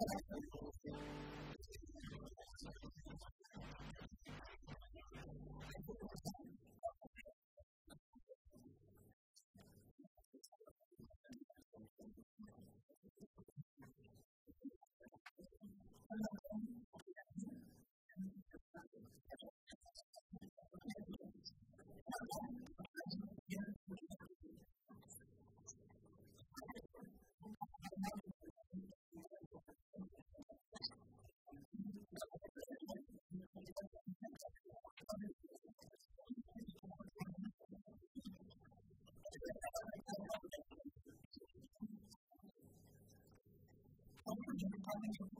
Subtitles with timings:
[0.00, 0.70] どうも。
[45.02, 45.30] Thank.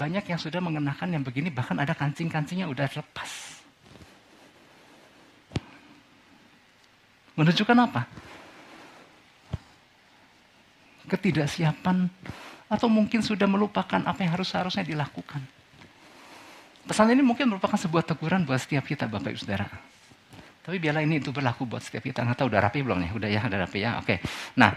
[0.00, 3.60] Banyak yang sudah mengenakan yang begini, bahkan ada kancing-kancingnya udah lepas.
[7.36, 8.08] Menunjukkan apa?
[11.04, 12.08] Ketidaksiapan
[12.72, 15.44] atau mungkin sudah melupakan apa yang harus seharusnya dilakukan.
[16.88, 19.68] Pesan ini mungkin merupakan sebuah teguran buat setiap kita, Bapak Ibu Saudara.
[20.64, 22.24] Tapi biarlah ini itu berlaku buat setiap kita.
[22.24, 23.10] Nggak tahu udah rapi belum nih?
[23.12, 24.00] Udah ya, udah rapi ya.
[24.00, 24.20] Oke.
[24.56, 24.72] Nah,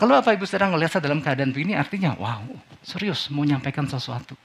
[0.00, 2.44] kalau Bapak Ibu Saudara ngelihat saya dalam keadaan begini, artinya wow,
[2.80, 4.38] serius mau nyampaikan sesuatu.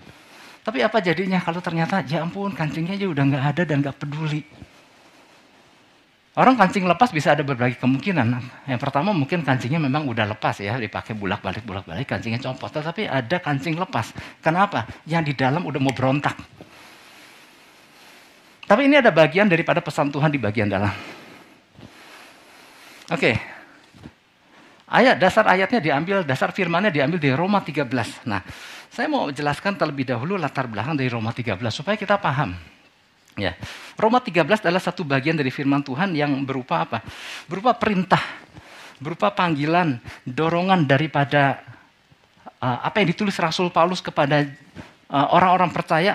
[0.59, 4.44] Tapi apa jadinya kalau ternyata ya ampun kancingnya aja udah nggak ada dan nggak peduli.
[6.39, 8.27] Orang kancing lepas bisa ada berbagai kemungkinan.
[8.69, 12.71] Yang pertama mungkin kancingnya memang udah lepas ya, dipakai bulak balik bulak balik kancingnya copot.
[12.71, 14.15] Tetapi ada kancing lepas.
[14.39, 14.88] Kenapa?
[15.03, 16.39] Yang di dalam udah mau berontak.
[18.69, 20.94] Tapi ini ada bagian daripada pesan Tuhan di bagian dalam.
[23.09, 23.35] Oke.
[24.89, 27.83] Ayat dasar ayatnya diambil, dasar firmannya diambil dari Roma 13.
[28.29, 28.41] Nah,
[28.89, 32.57] saya mau jelaskan terlebih dahulu latar belakang dari Roma 13 supaya kita paham.
[33.38, 33.56] Ya.
[33.95, 37.00] Roma 13 adalah satu bagian dari firman Tuhan yang berupa apa?
[37.47, 38.21] Berupa perintah,
[39.00, 41.63] berupa panggilan, dorongan daripada
[42.59, 44.44] uh, apa yang ditulis Rasul Paulus kepada
[45.07, 46.13] uh, orang-orang uh, percaya.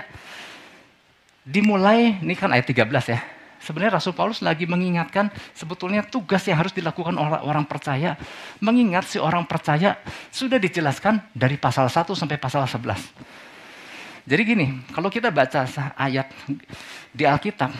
[1.44, 3.34] Dimulai, ini kan ayat 13 ya
[3.65, 8.21] sebenarnya Rasul Paulus lagi mengingatkan sebetulnya tugas yang harus dilakukan oleh orang percaya.
[8.61, 9.97] Mengingat si orang percaya
[10.29, 14.29] sudah dijelaskan dari pasal 1 sampai pasal 11.
[14.29, 16.33] Jadi gini, kalau kita baca ayat
[17.13, 17.73] di Alkitab,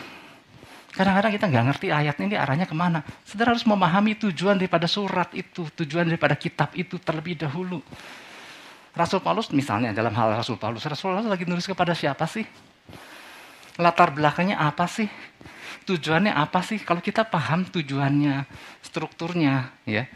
[0.93, 3.01] kadang-kadang kita nggak ngerti ayat ini arahnya ke mana.
[3.25, 7.81] Saudara harus memahami tujuan daripada surat itu, tujuan daripada kitab itu terlebih dahulu.
[8.95, 12.47] Rasul Paulus misalnya dalam hal Rasul Paulus, Rasul Paulus lagi nulis kepada siapa sih?
[13.75, 15.09] Latar belakangnya apa sih?
[15.83, 16.79] Tujuannya apa sih?
[16.79, 18.47] Kalau kita paham tujuannya,
[18.79, 20.07] strukturnya, ya.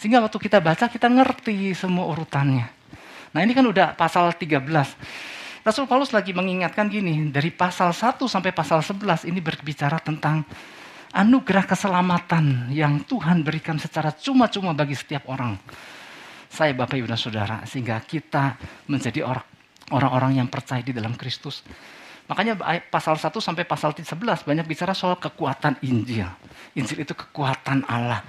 [0.00, 2.66] Sehingga waktu kita baca kita ngerti semua urutannya.
[3.32, 4.64] Nah ini kan udah pasal 13.
[5.62, 10.42] Rasul Paulus lagi mengingatkan gini, dari pasal 1 sampai pasal 11 ini berbicara tentang
[11.14, 15.54] anugerah keselamatan yang Tuhan berikan secara cuma-cuma bagi setiap orang.
[16.50, 18.58] Saya Bapak Ibu dan Saudara, sehingga kita
[18.90, 19.24] menjadi
[19.88, 21.62] orang-orang yang percaya di dalam Kristus.
[22.32, 22.56] Makanya
[22.88, 24.08] pasal 1 sampai pasal 11
[24.48, 26.24] banyak bicara soal kekuatan Injil.
[26.72, 28.24] Injil itu kekuatan Allah.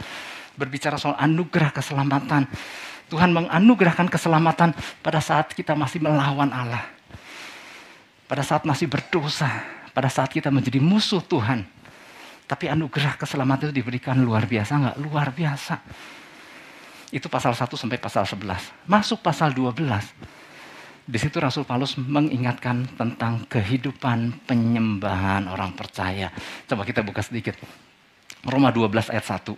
[0.59, 2.43] Berbicara soal anugerah keselamatan.
[3.07, 6.83] Tuhan menganugerahkan keselamatan pada saat kita masih melawan Allah.
[8.27, 9.47] Pada saat masih berdosa.
[9.95, 11.63] Pada saat kita menjadi musuh Tuhan.
[12.43, 14.95] Tapi anugerah keselamatan itu diberikan luar biasa nggak?
[14.99, 15.79] Luar biasa.
[17.07, 18.67] Itu pasal 1 sampai pasal 11.
[18.83, 20.42] Masuk pasal 12
[21.03, 26.31] di situ Rasul Paulus mengingatkan tentang kehidupan penyembahan orang percaya.
[26.63, 27.59] Coba kita buka sedikit.
[28.47, 29.51] Roma 12 ayat 1.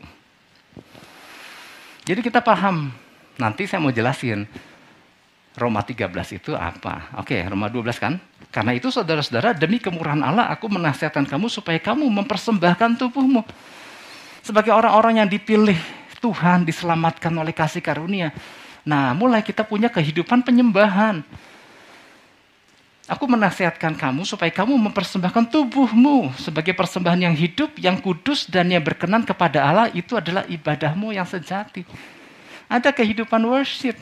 [2.10, 2.90] Jadi kita paham.
[3.38, 4.50] Nanti saya mau jelasin.
[5.56, 7.14] Roma 13 itu apa?
[7.22, 8.18] Oke, Roma 12 kan?
[8.50, 13.46] Karena itu saudara-saudara, demi kemurahan Allah aku menasihatkan kamu supaya kamu mempersembahkan tubuhmu.
[14.42, 15.78] Sebagai orang-orang yang dipilih
[16.20, 18.34] Tuhan, diselamatkan oleh kasih karunia
[18.86, 21.26] Nah, mulai kita punya kehidupan penyembahan.
[23.06, 28.82] Aku menasihatkan kamu supaya kamu mempersembahkan tubuhmu sebagai persembahan yang hidup, yang kudus, dan yang
[28.82, 29.88] berkenan kepada Allah.
[29.94, 31.86] Itu adalah ibadahmu yang sejati.
[32.66, 33.98] Ada kehidupan worship.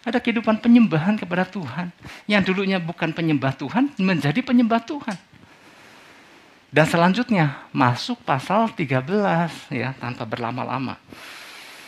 [0.00, 1.92] Ada kehidupan penyembahan kepada Tuhan.
[2.24, 5.16] Yang dulunya bukan penyembah Tuhan, menjadi penyembah Tuhan.
[6.72, 9.00] Dan selanjutnya masuk pasal 13
[9.72, 10.96] ya tanpa berlama-lama.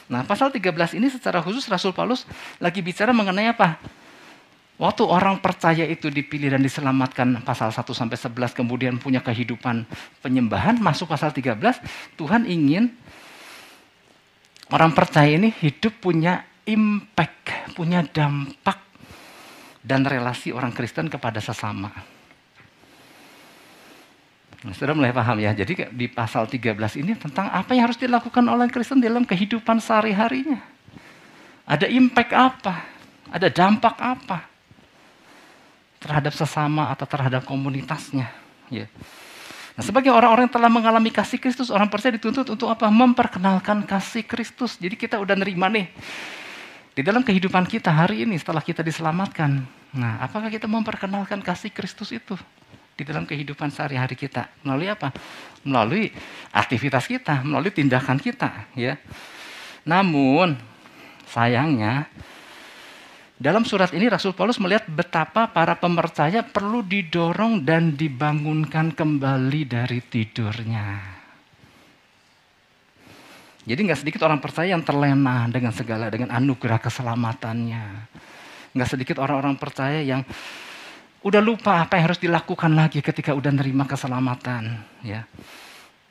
[0.09, 2.25] Nah, pasal 13 ini secara khusus Rasul Paulus
[2.57, 3.77] lagi bicara mengenai apa?
[4.79, 9.85] Waktu orang percaya itu dipilih dan diselamatkan pasal 1 sampai 11 kemudian punya kehidupan
[10.23, 11.59] penyembahan masuk pasal 13,
[12.15, 12.95] Tuhan ingin
[14.71, 18.79] orang percaya ini hidup punya impact, punya dampak
[19.83, 22.18] dan relasi orang Kristen kepada sesama.
[24.59, 25.55] Nah, sudah mulai paham ya.
[25.55, 30.59] Jadi di pasal 13 ini tentang apa yang harus dilakukan oleh Kristen dalam kehidupan sehari-harinya.
[31.63, 32.75] Ada impact apa?
[33.31, 34.49] Ada dampak apa?
[36.03, 38.27] Terhadap sesama atau terhadap komunitasnya.
[38.67, 38.91] Ya.
[39.79, 42.91] Nah, sebagai orang-orang yang telah mengalami kasih Kristus, orang percaya dituntut untuk apa?
[42.91, 44.75] Memperkenalkan kasih Kristus.
[44.75, 45.87] Jadi kita udah nerima nih.
[46.99, 49.63] Di dalam kehidupan kita hari ini setelah kita diselamatkan.
[49.95, 52.35] Nah, apakah kita memperkenalkan kasih Kristus itu?
[52.99, 54.51] Di dalam kehidupan sehari-hari kita.
[54.67, 55.15] Melalui apa?
[55.63, 56.11] Melalui
[56.51, 58.99] aktivitas kita, melalui tindakan kita, ya.
[59.87, 60.59] Namun
[61.31, 62.11] sayangnya
[63.39, 70.03] dalam surat ini Rasul Paulus melihat betapa para pemercaya perlu didorong dan dibangunkan kembali dari
[70.03, 70.87] tidurnya.
[73.63, 77.87] Jadi nggak sedikit orang percaya yang terlena dengan segala dengan anugerah keselamatannya.
[78.75, 80.27] Nggak sedikit orang-orang percaya yang
[81.19, 85.27] udah lupa apa yang harus dilakukan lagi ketika udah nerima keselamatan ya.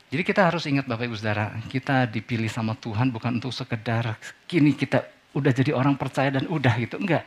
[0.08, 4.16] Jadi kita harus ingat Bapak Ibu Saudara kita dipilih sama Tuhan bukan untuk sekedar
[4.48, 5.04] kini kita
[5.36, 7.24] udah jadi orang percaya dan udah gitu enggak.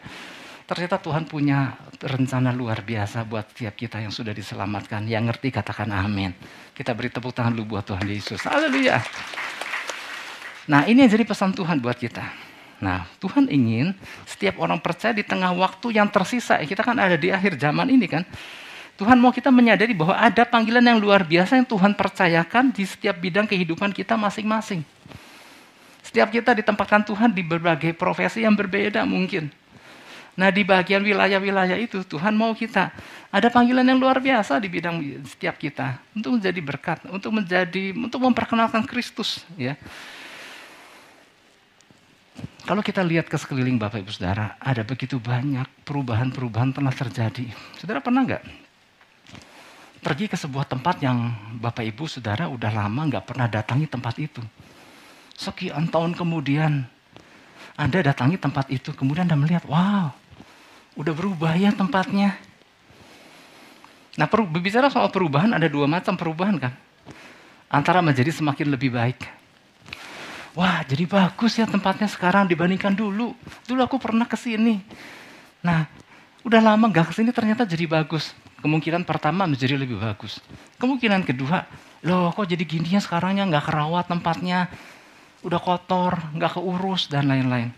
[0.65, 5.03] Ternyata Tuhan punya rencana luar biasa buat tiap kita yang sudah diselamatkan.
[5.03, 6.31] Yang ngerti katakan amin.
[6.71, 8.39] Kita beri tepuk tangan dulu buat Tuhan Yesus.
[8.47, 9.03] Haleluya.
[10.71, 12.23] Nah ini yang jadi pesan Tuhan buat kita
[12.81, 13.93] Nah, Tuhan ingin
[14.25, 18.09] setiap orang percaya di tengah waktu yang tersisa, kita kan ada di akhir zaman ini
[18.09, 18.25] kan.
[18.97, 23.17] Tuhan mau kita menyadari bahwa ada panggilan yang luar biasa yang Tuhan percayakan di setiap
[23.21, 24.81] bidang kehidupan kita masing-masing.
[26.01, 29.53] Setiap kita ditempatkan Tuhan di berbagai profesi yang berbeda mungkin.
[30.37, 32.89] Nah di bagian wilayah-wilayah itu Tuhan mau kita
[33.29, 38.19] ada panggilan yang luar biasa di bidang setiap kita untuk menjadi berkat, untuk menjadi, untuk
[38.25, 39.77] memperkenalkan Kristus, ya.
[42.61, 47.49] Kalau kita lihat ke sekeliling Bapak Ibu Saudara, ada begitu banyak perubahan-perubahan telah terjadi.
[47.81, 48.43] Saudara pernah nggak
[50.05, 54.45] pergi ke sebuah tempat yang Bapak Ibu Saudara udah lama nggak pernah datangi tempat itu?
[55.33, 56.85] Sekian tahun kemudian,
[57.81, 60.13] Anda datangi tempat itu, kemudian Anda melihat, wow,
[61.01, 62.37] udah berubah ya tempatnya.
[64.21, 66.77] Nah, berbicara soal perubahan, ada dua macam perubahan kan?
[67.73, 69.40] Antara menjadi semakin lebih baik
[70.51, 73.31] Wah, jadi bagus ya tempatnya sekarang dibandingkan dulu.
[73.65, 74.83] Dulu aku pernah ke sini.
[75.63, 75.87] Nah,
[76.43, 78.35] udah lama gak ke sini ternyata jadi bagus.
[78.61, 80.37] Kemungkinan pertama menjadi lebih bagus.
[80.77, 81.65] Kemungkinan kedua,
[82.05, 84.69] loh kok jadi gini ya sekarangnya nggak kerawat tempatnya,
[85.41, 87.73] udah kotor, nggak keurus dan lain-lain.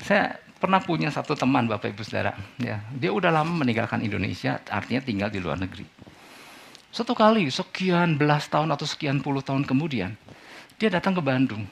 [0.00, 5.04] Saya pernah punya satu teman Bapak Ibu Saudara, ya dia udah lama meninggalkan Indonesia, artinya
[5.04, 5.84] tinggal di luar negeri.
[6.88, 10.16] Satu kali sekian belas tahun atau sekian puluh tahun kemudian,
[10.80, 11.68] dia datang ke Bandung.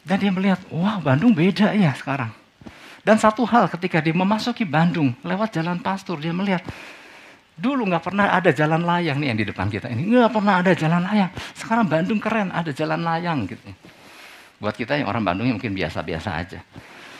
[0.00, 2.32] Dan dia melihat, wah Bandung beda ya sekarang.
[3.04, 6.64] Dan satu hal ketika dia memasuki Bandung, lewat jalan pastur, dia melihat,
[7.54, 10.08] dulu nggak pernah ada jalan layang nih yang di depan kita ini.
[10.08, 11.30] Nggak pernah ada jalan layang.
[11.52, 13.68] Sekarang Bandung keren, ada jalan layang gitu.
[14.56, 16.64] Buat kita yang orang Bandung mungkin biasa-biasa aja.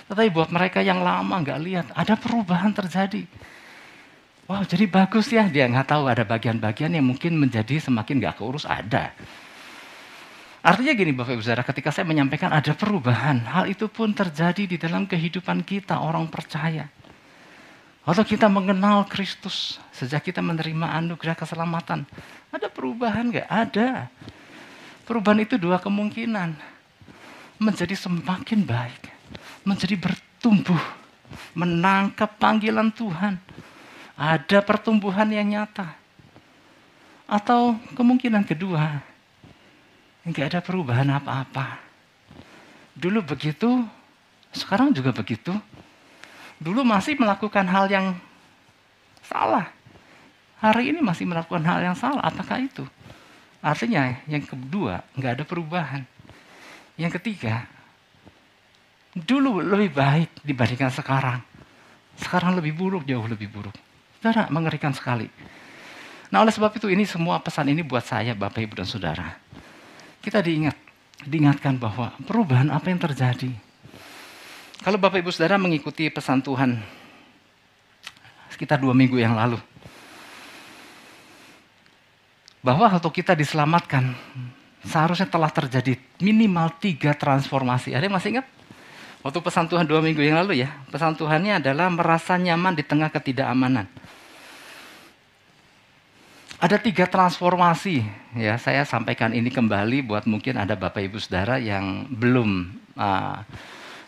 [0.09, 3.27] Tetapi buat mereka yang lama nggak lihat, ada perubahan terjadi.
[4.47, 5.51] Wow, jadi bagus ya.
[5.51, 9.11] Dia nggak tahu ada bagian-bagian yang mungkin menjadi semakin nggak keurus ada.
[10.67, 14.75] Artinya gini Bapak Ibu Saudara, ketika saya menyampaikan ada perubahan, hal itu pun terjadi di
[14.75, 16.91] dalam kehidupan kita, orang percaya.
[18.03, 22.03] Waktu kita mengenal Kristus, sejak kita menerima anugerah keselamatan,
[22.51, 23.47] ada perubahan nggak?
[23.47, 24.11] Ada.
[25.07, 26.59] Perubahan itu dua kemungkinan.
[27.63, 29.07] Menjadi semakin baik,
[29.63, 30.83] menjadi bertumbuh,
[31.55, 33.39] menangkap panggilan Tuhan.
[34.19, 35.95] Ada pertumbuhan yang nyata.
[37.31, 39.06] Atau kemungkinan kedua,
[40.26, 41.78] nggak ada perubahan apa-apa.
[42.99, 43.87] Dulu begitu,
[44.50, 45.54] sekarang juga begitu.
[46.59, 48.18] Dulu masih melakukan hal yang
[49.23, 49.71] salah.
[50.59, 52.26] Hari ini masih melakukan hal yang salah.
[52.26, 52.83] Apakah itu?
[53.62, 56.02] Artinya yang kedua, nggak ada perubahan.
[56.99, 57.68] Yang ketiga,
[59.14, 61.38] dulu lebih baik dibandingkan sekarang.
[62.16, 63.76] Sekarang lebih buruk, jauh lebih buruk.
[64.18, 65.28] Saudara, mengerikan sekali.
[66.33, 69.46] Nah oleh sebab itu ini semua pesan ini buat saya, Bapak, Ibu, dan Saudara
[70.26, 70.75] kita diingat,
[71.23, 73.54] diingatkan bahwa perubahan apa yang terjadi.
[74.83, 76.83] Kalau Bapak Ibu Saudara mengikuti pesan Tuhan
[78.50, 79.62] sekitar dua minggu yang lalu,
[82.59, 84.18] bahwa waktu kita diselamatkan,
[84.83, 87.95] seharusnya telah terjadi minimal tiga transformasi.
[87.95, 88.47] Ada yang masih ingat?
[89.23, 93.14] Waktu pesan Tuhan dua minggu yang lalu ya, pesan Tuhannya adalah merasa nyaman di tengah
[93.14, 93.87] ketidakamanan.
[96.57, 98.01] Ada tiga transformasi
[98.33, 103.45] ya saya sampaikan ini kembali buat mungkin ada bapak ibu saudara yang belum uh,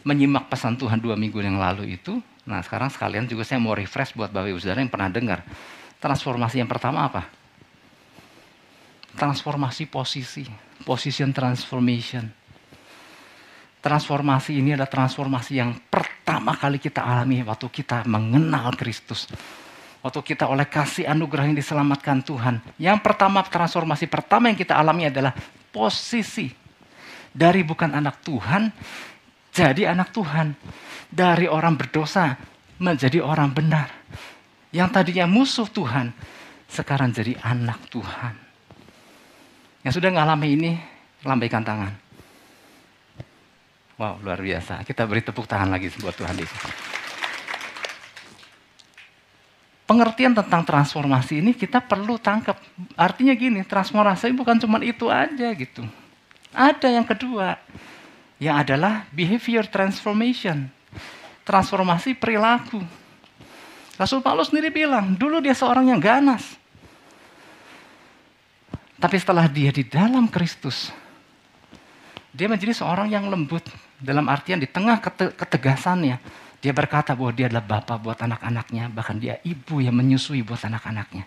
[0.01, 2.17] menyimak pesan Tuhan dua minggu yang lalu itu.
[2.49, 5.45] Nah sekarang sekalian juga saya mau refresh buat bapak ibu saudara yang pernah dengar.
[6.01, 7.29] Transformasi yang pertama apa?
[9.13, 10.49] Transformasi posisi,
[10.89, 12.33] position transformation.
[13.85, 19.29] Transformasi ini adalah transformasi yang pertama kali kita alami waktu kita mengenal Kristus
[19.99, 22.63] Waktu kita oleh kasih anugerah yang diselamatkan Tuhan.
[22.79, 25.35] Yang pertama, transformasi pertama yang kita alami adalah
[25.75, 26.55] posisi.
[27.35, 28.71] Dari bukan anak Tuhan,
[29.51, 30.55] jadi anak Tuhan.
[31.11, 32.39] Dari orang berdosa,
[32.79, 33.91] menjadi orang benar.
[34.71, 36.15] Yang tadinya musuh Tuhan,
[36.71, 38.35] sekarang jadi anak Tuhan.
[39.83, 40.71] Yang sudah ngalami ini,
[41.27, 41.93] lambaikan tangan.
[43.99, 44.87] Wow, luar biasa.
[44.87, 46.98] Kita beri tepuk tangan lagi buat Tuhan Yesus
[49.89, 52.61] pengertian tentang transformasi ini kita perlu tangkap.
[52.93, 55.89] Artinya gini, transformasi bukan cuma itu aja gitu.
[56.53, 57.57] Ada yang kedua,
[58.37, 60.69] yang adalah behavior transformation.
[61.49, 62.85] Transformasi perilaku.
[63.97, 66.61] Rasul Paulus sendiri bilang, dulu dia seorang yang ganas.
[69.01, 70.93] Tapi setelah dia di dalam Kristus,
[72.37, 73.65] dia menjadi seorang yang lembut.
[73.99, 75.03] Dalam artian di tengah
[75.35, 76.23] ketegasannya,
[76.59, 81.23] dia berkata bahwa dia adalah bapak buat anak-anaknya, bahkan dia ibu yang menyusui buat anak-anaknya.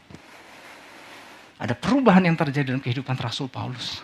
[1.62, 4.04] Ada perubahan yang terjadi dalam kehidupan Rasul Paulus.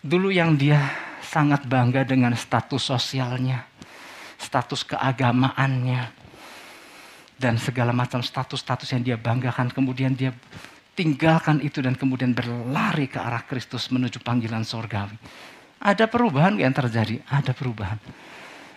[0.00, 0.80] Dulu yang dia
[1.20, 3.66] sangat bangga dengan status sosialnya,
[4.38, 6.02] status keagamaannya,
[7.36, 9.68] dan segala macam status-status yang dia banggakan.
[9.68, 10.32] Kemudian dia
[10.96, 15.18] tinggalkan itu dan kemudian berlari ke arah Kristus menuju panggilan sorgawi.
[15.76, 18.00] Ada perubahan yang terjadi, ada perubahan.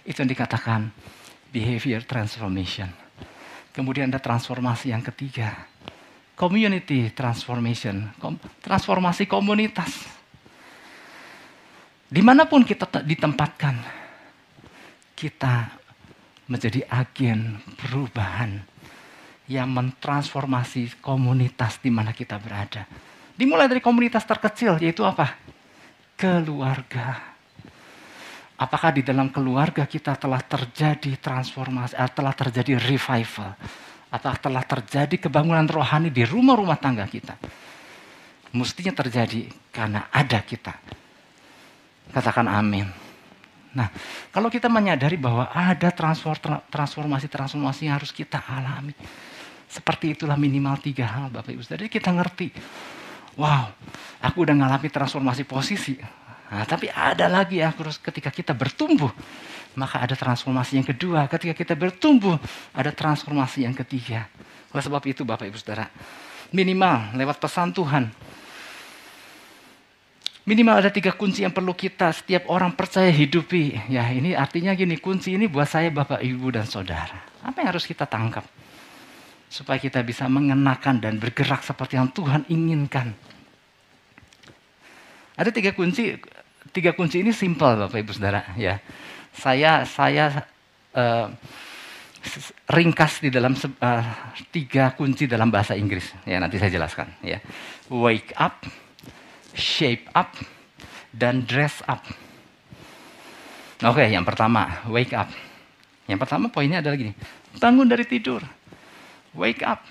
[0.07, 0.91] Itu yang dikatakan
[1.49, 2.89] behavior transformation.
[3.73, 5.67] Kemudian ada transformasi yang ketiga.
[6.35, 8.09] Community transformation.
[8.63, 10.07] Transformasi komunitas.
[12.09, 13.75] Di mana pun kita ditempatkan,
[15.13, 15.77] kita
[16.49, 18.65] menjadi agen perubahan
[19.45, 22.89] yang mentransformasi komunitas di mana kita berada.
[23.37, 25.37] Dimulai dari komunitas terkecil, yaitu apa?
[26.17, 27.28] Keluarga.
[28.59, 33.55] Apakah di dalam keluarga kita telah terjadi transformasi, eh, telah terjadi revival,
[34.11, 37.39] atau telah terjadi kebangunan rohani di rumah-rumah tangga kita?
[38.51, 40.73] Mestinya terjadi karena ada kita
[42.09, 42.89] Katakan amin.
[43.69, 43.85] Nah,
[44.33, 45.93] kalau kita menyadari bahwa ada
[46.73, 48.97] transformasi-transformasi yang harus kita alami.
[49.69, 51.61] Seperti itulah minimal tiga hal Bapak Ibu.
[51.61, 52.49] Jadi kita ngerti,
[53.37, 53.69] wow,
[54.25, 56.01] aku udah ngalami transformasi posisi.
[56.49, 59.13] Nah, tapi ada lagi ya, ketika kita bertumbuh,
[59.77, 61.29] maka ada transformasi yang kedua.
[61.29, 62.41] Ketika kita bertumbuh,
[62.73, 64.25] ada transformasi yang ketiga.
[64.73, 65.85] Oleh sebab itu Bapak Ibu Saudara,
[66.49, 68.09] minimal lewat pesan Tuhan,
[70.49, 73.77] Minimal ada tiga kunci yang perlu kita setiap orang percaya hidupi.
[73.85, 77.21] Ya ini artinya gini, kunci ini buat saya Bapak Ibu dan Saudara.
[77.45, 78.41] Apa yang harus kita tangkap?
[79.45, 83.13] Supaya kita bisa mengenakan dan bergerak seperti yang Tuhan inginkan.
[85.37, 86.17] Ada tiga kunci,
[86.69, 88.45] tiga kunci ini simpel Bapak Ibu Saudara.
[88.55, 88.81] Ya,
[89.33, 90.45] saya saya
[90.93, 91.27] uh,
[92.69, 94.05] ringkas di dalam uh,
[94.53, 96.13] tiga kunci dalam bahasa Inggris.
[96.23, 97.09] Ya nanti saya jelaskan.
[97.25, 97.41] Ya,
[97.89, 98.65] wake up,
[99.57, 100.33] shape up,
[101.13, 102.03] dan dress up.
[103.79, 105.31] Oke, yang pertama, wake up.
[106.09, 107.13] Yang pertama poinnya adalah gini,
[107.61, 108.43] bangun dari tidur.
[109.37, 109.85] Wake up.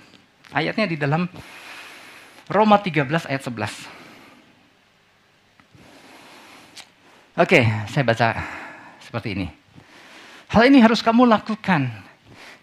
[0.53, 1.29] Ayatnya di dalam
[2.49, 3.98] Roma 13 ayat 11.
[7.39, 8.35] Oke, saya baca
[8.99, 9.47] seperti ini.
[10.51, 11.87] Hal ini harus kamu lakukan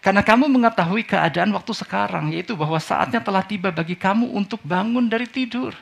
[0.04, 5.08] karena kamu mengetahui keadaan waktu sekarang, yaitu bahwa saatnya telah tiba bagi kamu untuk bangun
[5.08, 5.72] dari tidur.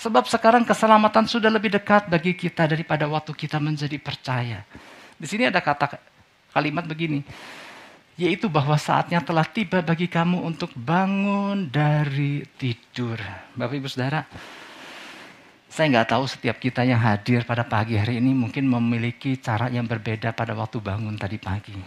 [0.00, 4.64] Sebab sekarang keselamatan sudah lebih dekat bagi kita daripada waktu kita menjadi percaya.
[5.20, 6.00] Di sini ada kata
[6.56, 7.20] kalimat begini,
[8.16, 13.20] yaitu bahwa saatnya telah tiba bagi kamu untuk bangun dari tidur.
[13.52, 14.24] Bapak Ibu Saudara,
[15.70, 19.86] saya nggak tahu setiap kita yang hadir pada pagi hari ini mungkin memiliki cara yang
[19.86, 21.78] berbeda pada waktu bangun tadi pagi.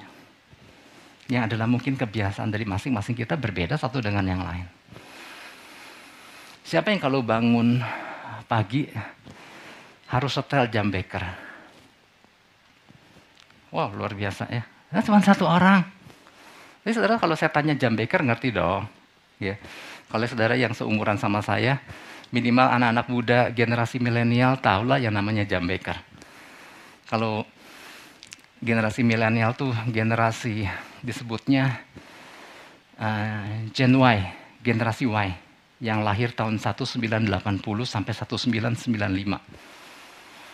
[1.28, 4.64] Yang adalah mungkin kebiasaan dari masing-masing kita berbeda satu dengan yang lain.
[6.64, 7.84] Siapa yang kalau bangun
[8.48, 8.88] pagi
[10.08, 11.24] harus setel jam beker?
[13.76, 14.64] Wow, luar biasa ya.
[14.96, 15.84] Nah, cuma satu orang.
[16.88, 18.88] Jadi saudara kalau saya tanya jam beker ngerti dong.
[19.44, 19.60] Ya.
[20.08, 21.84] Kalau saudara yang seumuran sama saya,
[22.34, 26.02] minimal anak-anak muda generasi milenial tahulah yang namanya jam beker.
[27.06, 27.46] Kalau
[28.58, 30.66] generasi milenial tuh generasi
[31.06, 31.78] disebutnya
[32.98, 34.18] uh, Gen Y,
[34.66, 35.30] generasi Y
[35.78, 37.30] yang lahir tahun 1980
[37.86, 39.38] sampai 1995.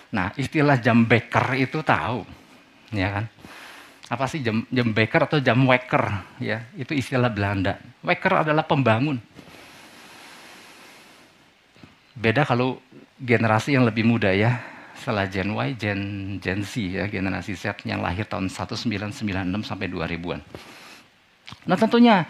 [0.10, 2.26] Nah, istilah jam beker itu tahu,
[2.92, 3.26] ya kan?
[4.10, 6.34] Apa sih jam, jam beker atau jam waker?
[6.42, 7.78] Ya, itu istilah Belanda.
[8.02, 9.22] Waker adalah pembangun.
[12.20, 12.84] Beda kalau
[13.16, 14.60] generasi yang lebih muda ya,
[14.92, 16.02] setelah Gen Y, Gen,
[16.44, 20.44] Gen Z ya, generasi Z yang lahir tahun 1996 sampai 2000-an.
[21.64, 22.28] Nah tentunya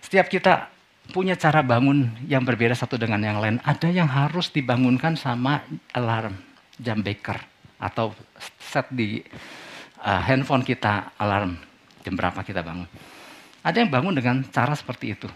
[0.00, 0.72] setiap kita
[1.12, 3.60] punya cara bangun yang berbeda satu dengan yang lain.
[3.60, 6.32] Ada yang harus dibangunkan sama alarm,
[6.80, 7.36] jam beker,
[7.76, 8.16] atau
[8.56, 9.20] set di
[10.00, 11.60] uh, handphone kita alarm,
[12.00, 12.88] jam berapa kita bangun.
[13.60, 15.28] Ada yang bangun dengan cara seperti itu.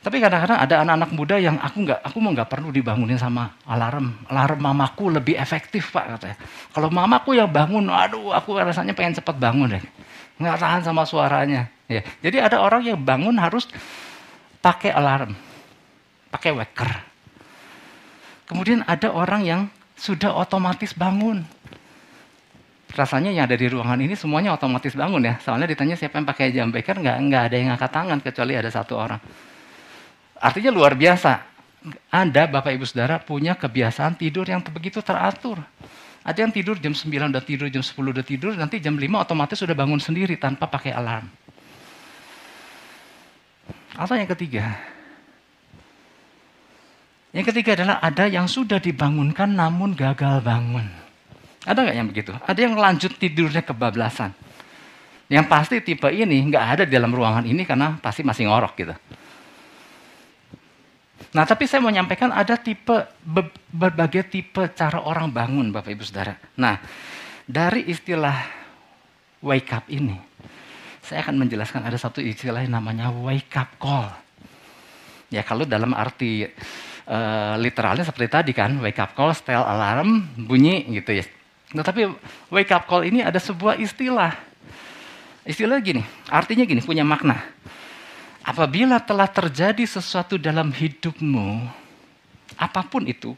[0.00, 4.16] Tapi kadang-kadang ada anak-anak muda yang aku nggak, aku mau nggak perlu dibangunin sama alarm.
[4.32, 6.40] Alarm mamaku lebih efektif pak katanya.
[6.72, 9.84] Kalau mamaku yang bangun, aduh aku rasanya pengen cepat bangun deh.
[10.40, 11.68] Nggak tahan sama suaranya.
[11.84, 12.00] Ya.
[12.24, 13.68] Jadi ada orang yang bangun harus
[14.64, 15.36] pakai alarm,
[16.32, 16.88] pakai wecker.
[18.48, 19.60] Kemudian ada orang yang
[20.00, 21.44] sudah otomatis bangun.
[22.96, 25.36] Rasanya yang ada di ruangan ini semuanya otomatis bangun ya.
[25.44, 28.72] Soalnya ditanya siapa yang pakai jam beker, nggak, nggak ada yang angkat tangan kecuali ada
[28.72, 29.49] satu orang.
[30.40, 31.46] Artinya luar biasa.
[32.12, 35.60] Anda, Bapak Ibu Saudara, punya kebiasaan tidur yang begitu teratur.
[36.20, 39.56] Ada yang tidur jam 9 udah tidur, jam 10 udah tidur, nanti jam 5 otomatis
[39.56, 41.24] sudah bangun sendiri tanpa pakai alarm.
[43.96, 44.76] Atau yang ketiga,
[47.30, 50.88] yang ketiga adalah ada yang sudah dibangunkan namun gagal bangun.
[51.62, 52.32] Ada nggak yang begitu?
[52.34, 54.34] Ada yang lanjut tidurnya kebablasan.
[55.30, 58.94] Yang pasti tipe ini nggak ada di dalam ruangan ini karena pasti masih ngorok gitu.
[61.30, 62.94] Nah tapi saya mau nyampaikan ada tipe
[63.70, 66.34] berbagai tipe cara orang bangun Bapak Ibu Saudara.
[66.58, 66.78] Nah
[67.46, 68.38] dari istilah
[69.42, 70.30] wake up ini
[71.10, 74.06] saya akan menjelaskan ada satu istilah yang namanya wake up call.
[75.30, 76.46] Ya kalau dalam arti
[77.10, 81.24] uh, literalnya seperti tadi kan, wake up call, style alarm, bunyi gitu ya.
[81.74, 82.06] Nah, tapi
[82.50, 84.34] wake up call ini ada sebuah istilah.
[85.42, 87.42] Istilah gini, artinya gini, punya makna.
[88.40, 91.60] Apabila telah terjadi sesuatu dalam hidupmu,
[92.56, 93.36] apa pun itu,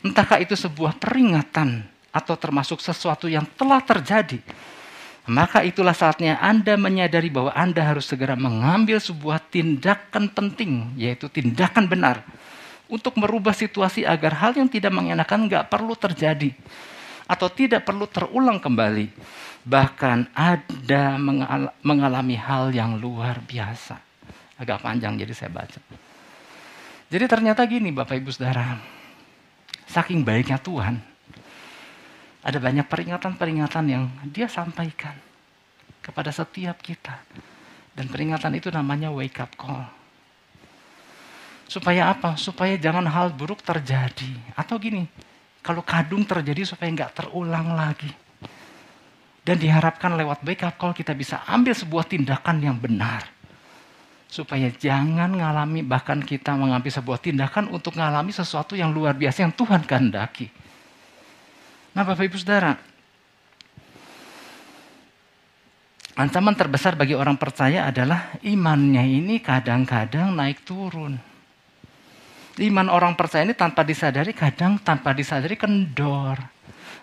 [0.00, 1.82] entahkah itu sebuah peringatan
[2.14, 4.38] atau termasuk sesuatu yang telah terjadi,
[5.28, 11.84] maka itulah saatnya Anda menyadari bahwa Anda harus segera mengambil sebuah tindakan penting, yaitu tindakan
[11.84, 12.24] benar,
[12.88, 16.56] untuk merubah situasi agar hal yang tidak mengenakan nggak perlu terjadi
[17.28, 19.12] atau tidak perlu terulang kembali.
[19.68, 21.20] Bahkan ada
[21.84, 24.07] mengalami hal yang luar biasa.
[24.58, 25.78] Agak panjang jadi saya baca.
[27.08, 28.76] Jadi ternyata gini Bapak Ibu Saudara,
[29.88, 31.00] saking baiknya Tuhan,
[32.44, 35.16] ada banyak peringatan-peringatan yang dia sampaikan
[36.04, 37.16] kepada setiap kita.
[37.96, 39.82] Dan peringatan itu namanya wake up call.
[41.66, 42.38] Supaya apa?
[42.38, 44.32] Supaya jangan hal buruk terjadi.
[44.54, 45.04] Atau gini,
[45.60, 48.08] kalau kadung terjadi supaya nggak terulang lagi.
[49.42, 53.37] Dan diharapkan lewat wake up call kita bisa ambil sebuah tindakan yang benar.
[54.28, 59.56] Supaya jangan ngalami, bahkan kita mengambil sebuah tindakan untuk ngalami sesuatu yang luar biasa yang
[59.56, 60.52] Tuhan kehendaki.
[61.96, 62.76] Nah Bapak Ibu Saudara,
[66.12, 71.16] ancaman terbesar bagi orang percaya adalah imannya ini kadang-kadang naik turun.
[72.58, 76.36] Iman orang percaya ini tanpa disadari, kadang tanpa disadari kendor.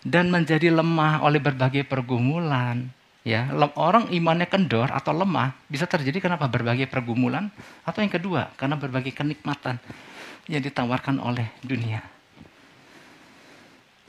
[0.05, 2.85] Dan menjadi lemah oleh berbagai pergumulan.
[3.25, 7.49] Ya, orang imannya kendor atau lemah bisa terjadi kenapa berbagai pergumulan
[7.81, 9.81] atau yang kedua karena berbagai kenikmatan
[10.45, 12.05] yang ditawarkan oleh dunia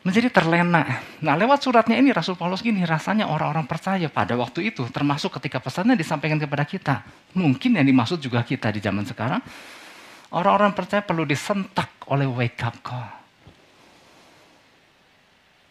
[0.07, 1.03] menjadi terlena.
[1.19, 5.59] Nah lewat suratnya ini Rasul Paulus gini, rasanya orang-orang percaya pada waktu itu, termasuk ketika
[5.59, 7.03] pesannya disampaikan kepada kita.
[7.35, 9.43] Mungkin yang dimaksud juga kita di zaman sekarang,
[10.31, 13.26] orang-orang percaya perlu disentak oleh wake up call.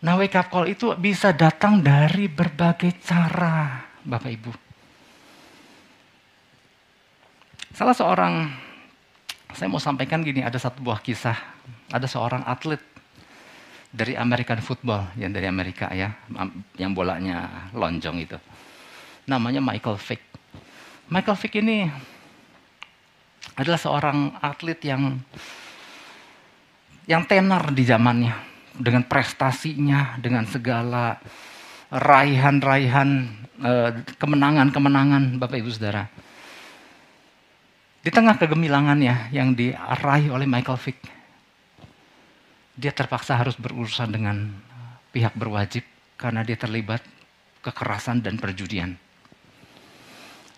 [0.05, 4.51] Nah wake up call itu bisa datang dari berbagai cara, Bapak Ibu.
[7.73, 8.53] Salah seorang,
[9.57, 11.33] saya mau sampaikan gini, ada satu buah kisah,
[11.89, 12.77] ada seorang atlet
[13.89, 16.13] dari American football yang dari Amerika ya,
[16.77, 18.37] yang bolanya lonjong itu.
[19.25, 20.21] Namanya Michael Vick.
[21.09, 21.89] Michael Vick ini
[23.57, 25.17] adalah seorang atlet yang
[27.09, 31.19] yang tenar di zamannya dengan prestasinya, dengan segala
[31.91, 33.09] raihan-raihan
[33.63, 36.07] eh, kemenangan-kemenangan Bapak Ibu Saudara.
[38.05, 41.01] Di tengah kegemilangannya yang diraih oleh Michael Vick,
[42.77, 44.53] dia terpaksa harus berurusan dengan
[45.09, 45.81] pihak berwajib
[46.19, 47.01] karena dia terlibat
[47.65, 48.93] kekerasan dan perjudian.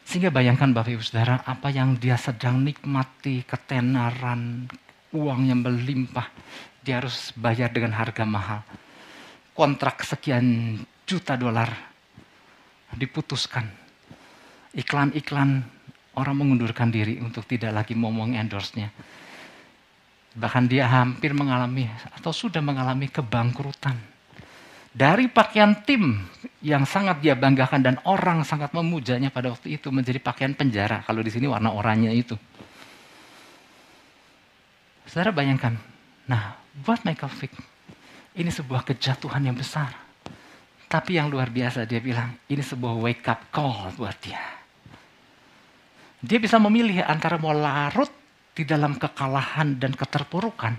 [0.08, 4.67] Sehingga bayangkan Bapak Ibu Saudara, apa yang dia sedang nikmati, ketenaran,
[5.12, 6.32] uang yang berlimpah,
[6.88, 8.63] dia harus bayar dengan harga mahal.
[9.52, 11.67] Kontrak sekian juta dolar
[12.95, 13.67] diputuskan.
[14.71, 15.67] Iklan-iklan
[16.15, 18.88] orang mengundurkan diri untuk tidak lagi mau endorse-nya
[20.38, 23.97] Bahkan dia hampir mengalami atau sudah mengalami kebangkrutan.
[24.93, 26.26] Dari pakaian tim
[26.62, 31.02] yang sangat dia banggakan dan orang sangat memujanya pada waktu itu menjadi pakaian penjara.
[31.06, 32.38] Kalau di sini warna oranye itu.
[35.10, 35.73] Saudara bayangkan,
[36.30, 37.54] nah buat Michael Vick,
[38.38, 39.90] ini sebuah kejatuhan yang besar.
[40.88, 44.40] Tapi yang luar biasa dia bilang, ini sebuah wake up call buat dia.
[46.24, 48.10] Dia bisa memilih antara mau larut
[48.56, 50.74] di dalam kekalahan dan keterpurukan.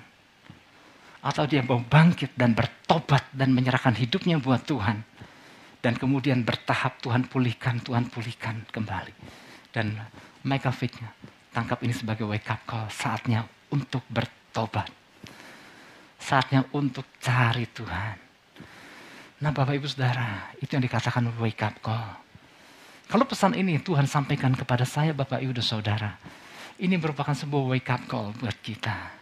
[1.18, 5.02] Atau dia mau bangkit dan bertobat dan menyerahkan hidupnya buat Tuhan.
[5.78, 9.14] Dan kemudian bertahap Tuhan pulihkan, Tuhan pulihkan kembali.
[9.70, 9.94] Dan
[10.42, 10.94] Michael Vick
[11.52, 12.88] tangkap ini sebagai wake up call.
[12.90, 14.90] Saatnya untuk bertobat.
[16.18, 18.16] Saatnya untuk cari Tuhan.
[19.38, 22.10] Nah Bapak Ibu Saudara, itu yang dikatakan wake up call.
[23.08, 26.10] Kalau pesan ini Tuhan sampaikan kepada saya Bapak Ibu dan Saudara,
[26.82, 29.18] ini merupakan sebuah wake up call buat kita.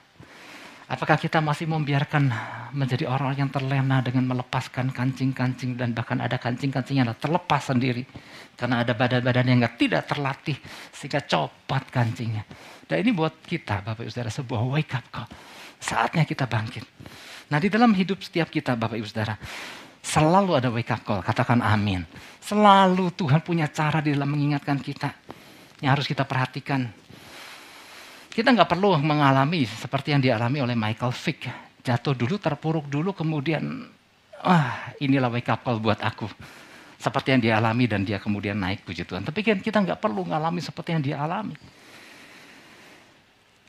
[0.86, 2.30] Apakah kita masih membiarkan
[2.70, 8.06] menjadi orang yang terlena dengan melepaskan kancing-kancing dan bahkan ada kancing-kancing yang terlepas sendiri.
[8.54, 10.56] Karena ada badan-badan yang tidak terlatih
[10.94, 12.46] sehingga copot kancingnya.
[12.86, 15.28] Dan ini buat kita Bapak Ibu Saudara sebuah wake up call.
[15.78, 16.84] Saatnya kita bangkit.
[17.52, 19.38] Nah di dalam hidup setiap kita Bapak Ibu Saudara.
[20.02, 21.20] Selalu ada wake up call.
[21.22, 22.06] Katakan amin.
[22.38, 25.10] Selalu Tuhan punya cara di dalam mengingatkan kita.
[25.82, 26.86] Yang harus kita perhatikan
[28.36, 31.48] kita nggak perlu mengalami seperti yang dialami oleh Michael Vick.
[31.80, 33.88] Jatuh dulu, terpuruk dulu, kemudian
[34.44, 36.28] ah inilah wake up call buat aku.
[37.00, 39.24] Seperti yang dialami dan dia kemudian naik puji Tuhan.
[39.24, 41.56] Tapi kan kita nggak perlu mengalami seperti yang dia alami.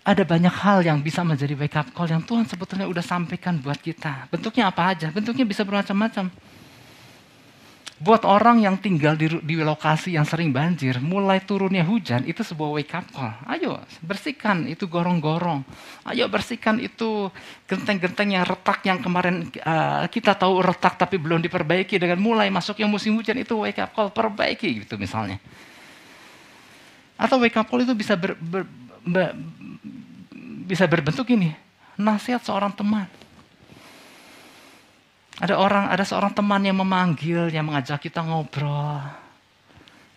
[0.07, 3.75] Ada banyak hal yang bisa menjadi wake up call yang Tuhan sebetulnya udah sampaikan buat
[3.75, 4.31] kita.
[4.31, 5.11] Bentuknya apa aja?
[5.11, 6.31] Bentuknya bisa bermacam-macam.
[7.97, 12.77] Buat orang yang tinggal di, di lokasi yang sering banjir, mulai turunnya hujan, itu sebuah
[12.77, 13.33] wake up call.
[13.51, 15.65] Ayo bersihkan itu gorong-gorong.
[16.07, 17.27] Ayo bersihkan itu
[17.67, 21.99] genteng-genteng yang retak yang kemarin uh, kita tahu retak tapi belum diperbaiki.
[21.99, 25.41] Dengan mulai masuk yang musim hujan itu wake up call, perbaiki gitu misalnya.
[27.19, 28.63] Atau wake up call itu bisa ber, ber,
[29.03, 29.33] ber,
[30.67, 31.55] bisa berbentuk ini,
[31.95, 33.07] nasihat seorang teman
[35.37, 38.97] ada orang, ada seorang teman yang memanggil, yang mengajak kita ngobrol.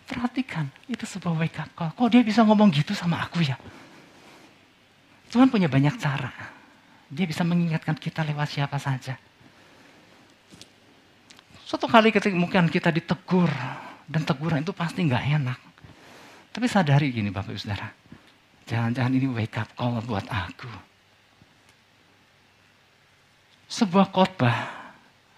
[0.09, 1.93] Perhatikan, itu sebuah wake up call.
[1.93, 3.55] Kok dia bisa ngomong gitu sama aku ya?
[5.29, 6.33] Tuhan punya banyak cara.
[7.07, 9.15] Dia bisa mengingatkan kita lewat siapa saja.
[11.69, 13.47] Suatu kali ketika mungkin kita ditegur,
[14.09, 15.59] dan teguran itu pasti nggak enak.
[16.51, 17.87] Tapi sadari gini Bapak Ibu Saudara,
[18.71, 20.71] jangan-jangan ini wake up call buat aku.
[23.67, 24.57] Sebuah khotbah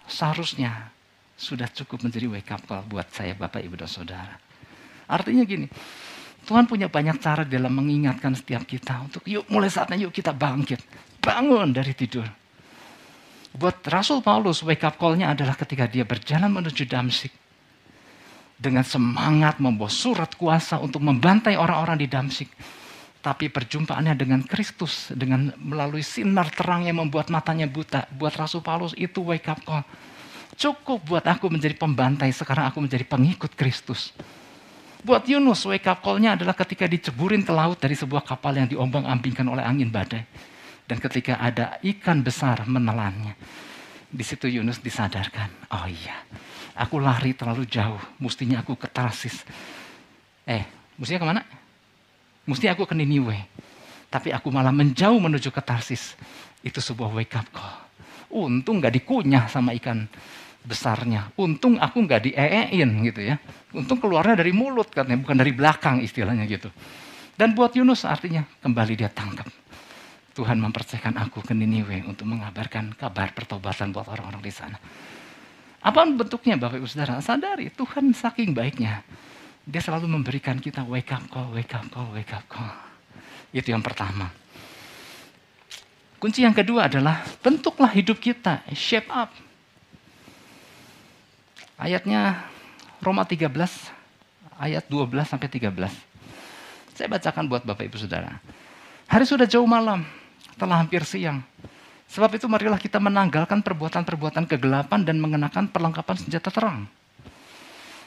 [0.06, 0.94] seharusnya
[1.34, 4.38] sudah cukup menjadi wake up call buat saya Bapak Ibu dan Saudara.
[5.10, 5.66] Artinya gini,
[6.46, 10.78] Tuhan punya banyak cara dalam mengingatkan setiap kita untuk yuk mulai saatnya yuk kita bangkit.
[11.18, 12.30] Bangun dari tidur.
[13.54, 17.34] Buat Rasul Paulus wake up call-nya adalah ketika dia berjalan menuju Damsik.
[18.58, 22.50] Dengan semangat membawa surat kuasa untuk membantai orang-orang di Damsik.
[23.24, 28.92] Tapi perjumpaannya dengan Kristus, dengan melalui sinar terang yang membuat matanya buta, buat Rasul Paulus
[29.00, 29.88] itu wake up call.
[30.60, 34.12] Cukup buat aku menjadi pembantai, sekarang aku menjadi pengikut Kristus.
[35.08, 39.48] Buat Yunus, wake up call-nya adalah ketika diceburin ke laut dari sebuah kapal yang diombang-ambingkan
[39.48, 40.28] oleh angin badai.
[40.84, 43.40] Dan ketika ada ikan besar menelannya.
[44.14, 46.22] Di situ Yunus disadarkan, oh iya,
[46.76, 49.42] aku lari terlalu jauh, mestinya aku ke Tarsis.
[50.44, 50.68] Eh,
[51.00, 51.42] mestinya ke mana?
[52.44, 53.38] Mesti aku ke Niniwe.
[54.12, 56.14] Tapi aku malah menjauh menuju ke Tarsis.
[56.62, 57.76] Itu sebuah wake up call.
[58.34, 60.06] Untung gak dikunyah sama ikan
[60.66, 61.30] besarnya.
[61.38, 63.38] Untung aku gak dieein gitu ya.
[63.74, 66.70] Untung keluarnya dari mulut katanya, bukan dari belakang istilahnya gitu.
[67.34, 69.50] Dan buat Yunus artinya kembali dia tangkap.
[70.34, 74.78] Tuhan mempercayakan aku ke Niniwe untuk mengabarkan kabar pertobatan buat orang-orang di sana.
[75.84, 77.22] Apa bentuknya Bapak Ibu Saudara?
[77.22, 79.06] Sadari Tuhan saking baiknya.
[79.64, 82.76] Dia selalu memberikan kita wake up call, wake up call, wake up call.
[83.56, 84.28] Itu yang pertama.
[86.20, 89.32] Kunci yang kedua adalah bentuklah hidup kita, shape up.
[91.80, 92.48] Ayatnya
[93.00, 93.48] Roma 13
[94.60, 95.72] ayat 12 sampai 13.
[96.96, 98.40] Saya bacakan buat Bapak Ibu Saudara.
[99.08, 100.04] Hari sudah jauh malam,
[100.60, 101.44] telah hampir siang.
[102.12, 106.86] Sebab itu marilah kita menanggalkan perbuatan-perbuatan kegelapan dan mengenakan perlengkapan senjata terang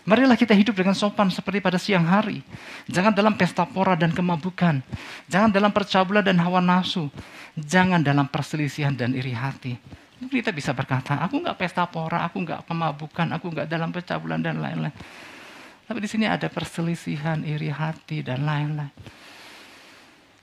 [0.07, 2.39] Marilah kita hidup dengan sopan seperti pada siang hari.
[2.87, 4.79] Jangan dalam pesta pora dan kemabukan.
[5.27, 7.11] Jangan dalam percabulan dan hawa nafsu.
[7.59, 9.75] Jangan dalam perselisihan dan iri hati.
[10.17, 14.63] Kita bisa berkata, aku nggak pesta pora, aku nggak kemabukan, aku nggak dalam percabulan dan
[14.63, 14.95] lain-lain.
[15.87, 18.95] Tapi di sini ada perselisihan, iri hati dan lain-lain.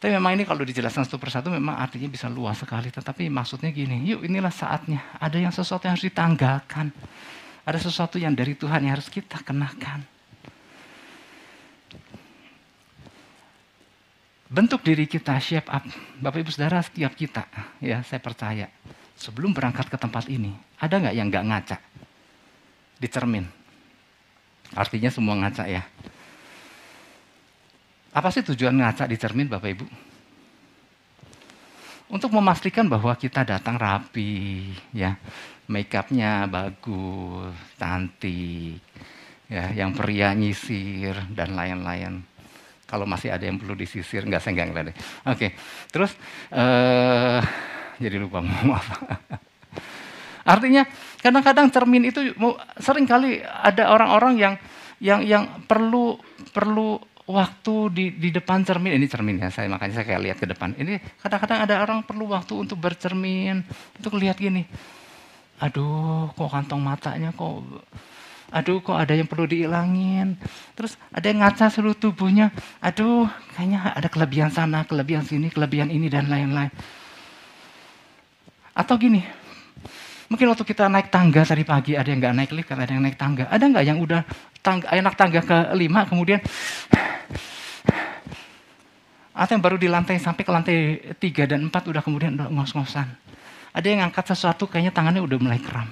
[0.03, 2.91] Tapi memang ini kalau dijelaskan satu persatu memang artinya bisa luas sekali.
[2.91, 4.99] Tetapi maksudnya gini, yuk inilah saatnya.
[5.15, 6.91] Ada yang sesuatu yang harus ditanggalkan.
[7.63, 10.03] Ada sesuatu yang dari Tuhan yang harus kita kenakan.
[14.53, 15.81] Bentuk diri kita shape up.
[16.21, 17.47] Bapak Ibu Saudara setiap kita,
[17.81, 18.69] ya saya percaya.
[19.17, 21.77] Sebelum berangkat ke tempat ini, ada nggak yang nggak ngaca?
[22.99, 23.47] Di cermin.
[24.77, 25.81] Artinya semua ngaca ya.
[28.13, 30.12] Apa sih tujuan ngaca di cermin Bapak Ibu?
[32.13, 35.17] Untuk memastikan bahwa kita datang rapi, ya
[35.65, 38.77] make upnya bagus, cantik,
[39.49, 42.21] ya, yang pria nyisir dan lain-lain.
[42.85, 44.97] Kalau masih ada yang perlu disisir, nggak ngeliat deh.
[45.25, 45.57] Oke,
[45.89, 46.13] terus
[46.53, 47.41] uh,
[47.97, 49.17] jadi lupa mau apa.
[50.45, 50.85] Artinya
[51.17, 52.29] kadang-kadang cermin itu
[52.77, 54.53] sering kali ada orang-orang yang
[55.01, 56.21] yang yang perlu
[56.53, 58.95] perlu waktu di di depan cermin.
[58.99, 60.75] Ini cermin ya saya makanya saya kayak lihat ke depan.
[60.75, 63.63] Ini kadang-kadang ada orang perlu waktu untuk bercermin.
[63.99, 64.65] Untuk lihat gini
[65.63, 67.63] aduh kok kantong matanya kok
[68.53, 70.35] aduh kok ada yang perlu dihilangin
[70.75, 72.51] terus ada yang ngaca seluruh tubuhnya
[72.83, 76.67] aduh kayaknya ada kelebihan sana kelebihan sini kelebihan ini dan lain-lain.
[78.73, 79.23] Atau gini
[80.27, 83.15] mungkin waktu kita naik tangga tadi pagi ada yang nggak naik lift ada yang naik
[83.15, 83.47] tangga.
[83.47, 84.21] Ada nggak yang udah
[84.63, 86.39] tangga enak tangga ke lima kemudian
[89.33, 90.77] atau yang baru di lantai sampai ke lantai
[91.19, 93.11] tiga dan empat udah kemudian udah ngos-ngosan
[93.73, 95.89] ada yang angkat sesuatu kayaknya tangannya udah mulai kram.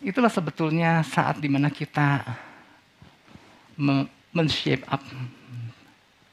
[0.00, 2.24] Itulah sebetulnya saat di mana kita
[4.32, 5.04] men-shape up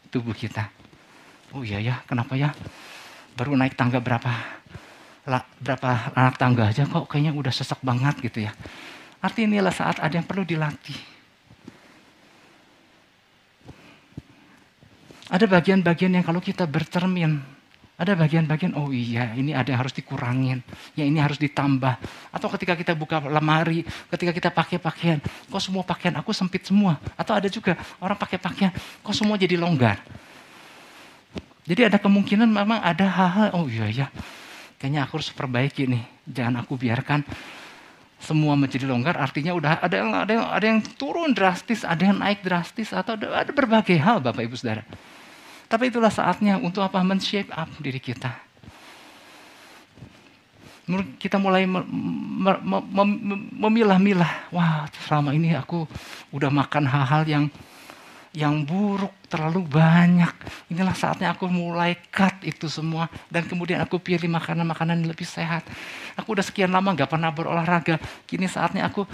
[0.08, 0.72] tubuh kita.
[1.52, 2.56] Oh iya ya, kenapa ya?
[3.36, 4.32] Baru naik tangga berapa
[5.28, 8.56] la, berapa anak tangga aja kok kayaknya udah sesek banget gitu ya.
[9.22, 10.98] Artinya inilah saat ada yang perlu dilatih.
[15.32, 17.40] Ada bagian-bagian yang kalau kita bercermin,
[17.96, 20.60] ada bagian-bagian, oh iya ini ada yang harus dikurangin,
[20.98, 22.02] ya ini harus ditambah.
[22.34, 26.98] Atau ketika kita buka lemari, ketika kita pakai pakaian, kok semua pakaian aku sempit semua.
[27.16, 30.02] Atau ada juga orang pakai pakaian, kok semua jadi longgar.
[31.64, 34.08] Jadi ada kemungkinan memang ada hal-hal, oh iya ya,
[34.82, 36.04] kayaknya aku harus perbaiki nih.
[36.26, 37.24] Jangan aku biarkan
[38.22, 42.22] semua menjadi longgar, artinya udah ada yang ada yang, ada yang turun drastis, ada yang
[42.22, 44.86] naik drastis, atau ada, ada berbagai hal Bapak Ibu Saudara.
[45.66, 47.02] Tapi itulah saatnya untuk apa?
[47.02, 48.30] Men-shape up diri kita.
[51.16, 51.64] Kita mulai
[53.56, 54.52] memilah-milah.
[54.52, 55.88] Wah, selama ini aku
[56.36, 57.46] udah makan hal-hal yang
[58.32, 60.32] yang buruk terlalu banyak.
[60.72, 65.64] Inilah saatnya aku mulai cut itu semua dan kemudian aku pilih makanan-makanan yang lebih sehat.
[66.20, 68.00] Aku udah sekian lama gak pernah berolahraga.
[68.28, 69.08] Kini saatnya aku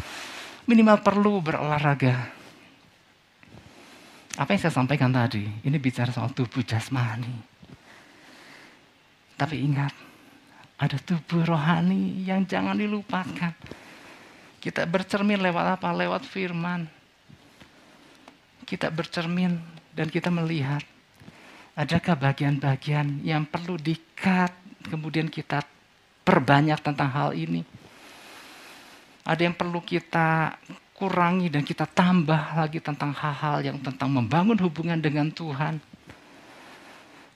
[0.66, 2.34] minimal perlu berolahraga.
[4.38, 7.58] Apa yang saya sampaikan tadi, ini bicara soal tubuh jasmani.
[9.34, 9.94] Tapi ingat,
[10.78, 13.54] ada tubuh rohani yang jangan dilupakan.
[14.62, 15.90] Kita bercermin lewat apa?
[15.90, 16.98] Lewat firman
[18.68, 19.56] kita bercermin
[19.96, 20.84] dan kita melihat
[21.80, 24.52] adakah bagian-bagian yang perlu dikat
[24.92, 25.64] kemudian kita
[26.28, 27.63] perbanyak tentang hal ini.
[29.24, 30.60] Ada yang perlu kita
[30.92, 35.80] kurangi dan kita tambah lagi tentang hal-hal yang tentang membangun hubungan dengan Tuhan.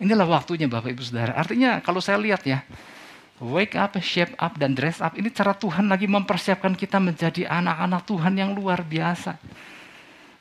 [0.04, 1.40] Inilah waktunya Bapak Ibu Saudara.
[1.40, 2.68] Artinya kalau saya lihat ya,
[3.40, 5.16] wake up, shape up, dan dress up.
[5.16, 9.40] Ini cara Tuhan lagi mempersiapkan kita menjadi anak-anak Tuhan yang luar biasa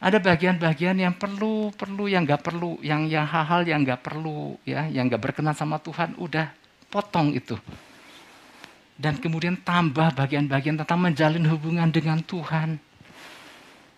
[0.00, 4.88] ada bagian-bagian yang perlu, perlu yang nggak perlu, yang yang hal-hal yang nggak perlu, ya,
[4.88, 6.48] yang nggak berkenan sama Tuhan, udah
[6.88, 7.60] potong itu.
[9.00, 12.76] Dan kemudian tambah bagian-bagian tentang menjalin hubungan dengan Tuhan.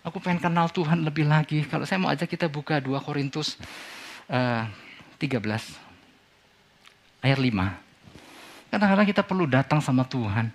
[0.07, 1.67] Aku pengen kenal Tuhan lebih lagi.
[1.67, 3.59] Kalau saya mau ajak kita buka 2 Korintus
[4.31, 4.62] uh,
[5.19, 5.43] 13
[7.23, 8.71] ayat 5.
[8.71, 10.55] Kadang-kadang kita perlu datang sama Tuhan.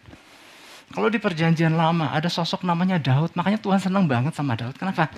[0.88, 4.80] Kalau di perjanjian lama ada sosok namanya Daud, makanya Tuhan senang banget sama Daud.
[4.80, 5.12] Kenapa?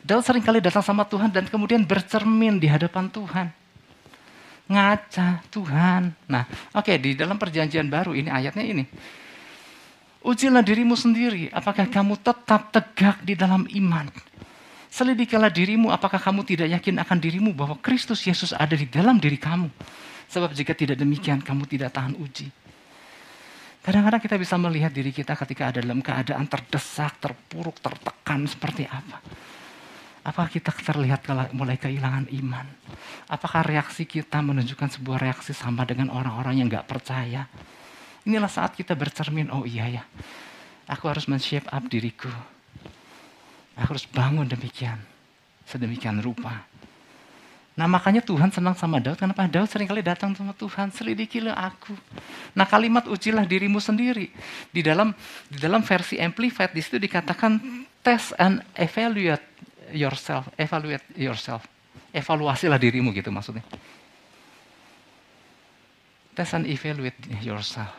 [0.00, 3.59] Daud sering kali datang sama Tuhan dan kemudian bercermin di hadapan Tuhan.
[4.70, 6.14] Ngaca Tuhan.
[6.30, 8.86] Nah, oke okay, di dalam perjanjian baru ini ayatnya ini.
[10.20, 14.06] Ujilah dirimu sendiri, apakah kamu tetap tegak di dalam iman.
[14.90, 19.40] Selidikilah dirimu, apakah kamu tidak yakin akan dirimu bahwa Kristus Yesus ada di dalam diri
[19.40, 19.70] kamu.
[20.30, 22.52] Sebab jika tidak demikian, kamu tidak tahan uji.
[23.80, 29.24] Kadang-kadang kita bisa melihat diri kita ketika ada dalam keadaan terdesak, terpuruk, tertekan seperti apa.
[30.20, 31.24] Apakah kita terlihat
[31.56, 32.66] mulai kehilangan iman?
[33.24, 37.48] Apakah reaksi kita menunjukkan sebuah reaksi sama dengan orang-orang yang gak percaya?
[38.28, 40.04] Inilah saat kita bercermin, oh iya ya,
[40.84, 42.28] aku harus men-shape up diriku.
[43.80, 45.00] Aku harus bangun demikian,
[45.64, 46.68] sedemikian rupa.
[47.80, 49.16] Nah makanya Tuhan senang sama Daud.
[49.16, 49.48] Kenapa?
[49.48, 50.92] Daud sering kali datang sama Tuhan.
[50.92, 51.96] Selidikilah aku.
[52.52, 54.28] Nah kalimat ujilah dirimu sendiri.
[54.68, 55.16] Di dalam
[55.48, 57.56] di dalam versi Amplified di situ dikatakan
[58.04, 59.40] test and evaluate
[59.92, 60.48] yourself.
[60.56, 61.66] Evaluate yourself.
[62.10, 63.62] Evaluasilah dirimu gitu maksudnya.
[66.34, 67.90] Test and evaluate yourself.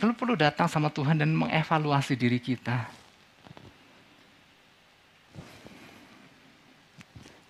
[0.00, 3.00] Perlu perlu datang sama Tuhan dan mengevaluasi diri kita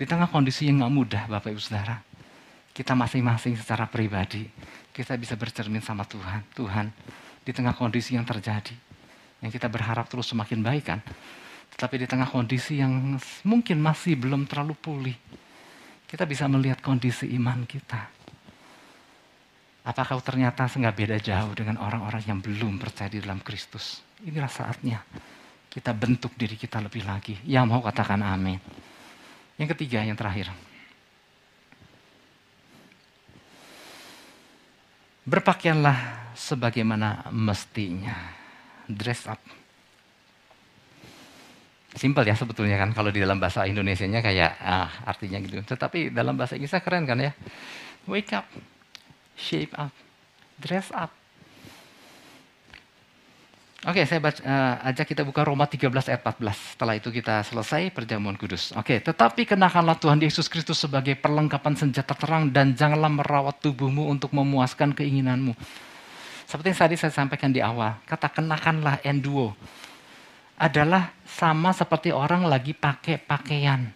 [0.00, 2.00] Di tengah kondisi yang nggak mudah, Bapak Ibu Saudara,
[2.72, 4.48] kita masing-masing secara pribadi,
[4.96, 6.40] kita bisa bercermin sama Tuhan.
[6.56, 6.88] Tuhan,
[7.44, 8.72] di tengah kondisi yang terjadi,
[9.44, 11.04] yang kita berharap terus semakin baik kan,
[11.74, 15.16] tetapi di tengah kondisi yang mungkin masih belum terlalu pulih,
[16.10, 18.10] kita bisa melihat kondisi iman kita.
[19.80, 24.04] Apakah ternyata nggak beda jauh dengan orang-orang yang belum percaya di dalam Kristus?
[24.20, 25.00] Inilah saatnya
[25.70, 27.38] kita bentuk diri kita lebih lagi.
[27.46, 28.58] Yang mau katakan amin.
[29.54, 30.50] Yang ketiga, yang terakhir.
[35.22, 35.98] Berpakaianlah
[36.34, 38.18] sebagaimana mestinya.
[38.90, 39.59] Dress up.
[41.90, 45.58] Simpel ya sebetulnya kan kalau di dalam bahasa Indonesia-nya kayak ah, artinya gitu.
[45.66, 47.34] Tetapi dalam bahasa Inggrisnya keren kan ya.
[48.06, 48.46] Wake up,
[49.34, 49.90] shape up,
[50.56, 51.10] dress up.
[53.80, 56.76] Oke, saya baca, uh, ajak kita buka Roma 13 ayat 14.
[56.76, 58.76] Setelah itu kita selesai perjamuan kudus.
[58.76, 64.36] Oke, tetapi kenakanlah Tuhan Yesus Kristus sebagai perlengkapan senjata terang dan janganlah merawat tubuhmu untuk
[64.36, 65.56] memuaskan keinginanmu.
[66.44, 69.56] Seperti yang tadi saya sampaikan di awal, kata kenakanlah enduo
[70.60, 73.94] adalah sama seperti orang lagi pakai pakaian.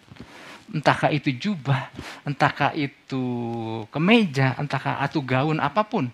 [0.65, 1.93] entahkah itu jubah,
[2.25, 3.23] entahkah itu
[3.93, 6.09] kemeja, entahkah atau gaun apa pun.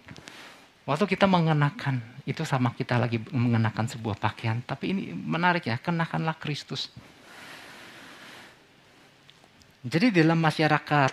[0.84, 4.60] Waktu kita mengenakan, itu sama kita lagi mengenakan sebuah pakaian.
[4.62, 6.92] Tapi ini menarik ya, kenakanlah Kristus.
[9.82, 11.12] Jadi dalam masyarakat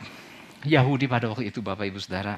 [0.69, 2.37] Yahudi pada waktu itu Bapak Ibu Saudara,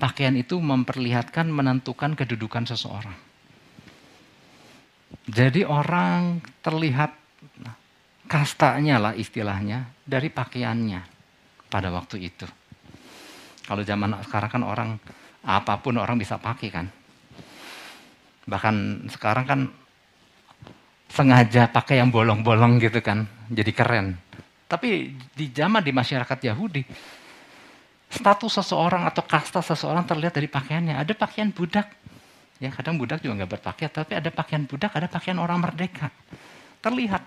[0.00, 3.25] pakaian itu memperlihatkan menentukan kedudukan seseorang.
[5.26, 7.10] Jadi orang terlihat
[8.30, 11.00] kastanya lah istilahnya dari pakaiannya
[11.66, 12.46] pada waktu itu.
[13.66, 14.90] Kalau zaman sekarang kan orang
[15.46, 16.86] apa pun orang bisa pakai kan.
[18.46, 19.60] Bahkan sekarang kan
[21.10, 24.18] sengaja pakai yang bolong-bolong gitu kan, jadi keren.
[24.66, 26.82] Tapi di zaman di masyarakat Yahudi,
[28.10, 30.94] status seseorang atau kasta seseorang terlihat dari pakaiannya.
[30.98, 31.90] Ada pakaian budak,
[32.56, 36.08] ya kadang budak juga nggak berpakaian, tapi ada pakaian budak, ada pakaian orang merdeka.
[36.80, 37.22] Terlihat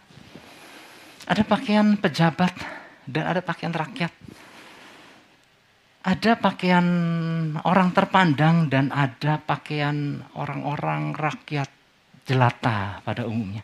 [1.30, 2.54] ada pakaian pejabat
[3.06, 4.10] dan ada pakaian rakyat.
[6.00, 6.88] Ada pakaian
[7.68, 11.70] orang terpandang dan ada pakaian orang-orang rakyat
[12.24, 13.62] jelata pada umumnya.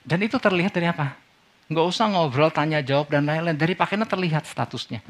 [0.00, 1.18] Dan itu terlihat dari apa?
[1.68, 3.58] Nggak usah ngobrol, tanya jawab dan lain-lain.
[3.58, 5.02] Dari pakaiannya terlihat statusnya.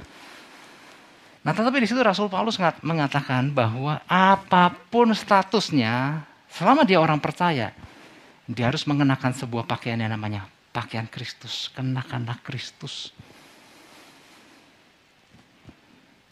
[1.42, 2.54] Nah tetapi di situ Rasul Paulus
[2.86, 7.74] mengatakan bahwa apa pun statusnya, selama dia orang percaya,
[8.46, 13.10] dia harus mengenakan sebuah pakaian yang namanya pakaian Kristus, kenakanlah Kristus.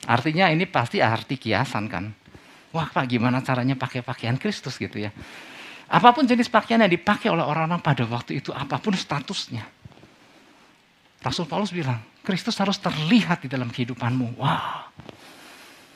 [0.06, 2.04] Artinya ini pasti arti kiasan kan.
[2.70, 5.10] Wah Pak gimana caranya pakai pakaian Kristus gitu ya.
[5.90, 9.66] Apa pun jenis pakaian yang dipakai oleh orang-orang pada waktu itu, apa pun statusnya.
[11.18, 14.40] Rasul Paulus bilang, Kristus harus terlihat di dalam kehidupanmu.
[14.40, 14.88] Wah.